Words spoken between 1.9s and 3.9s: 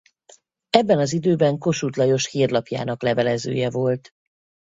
Lajos Hírlapjának levelezője